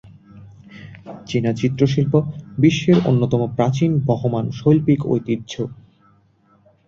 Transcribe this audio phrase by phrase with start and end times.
[1.27, 2.13] চীনা চিত্রশিল্প
[2.57, 5.53] বিশ্বের অন্যতম প্রাচীন বহমান শৈল্পিক ঐতিহ্য।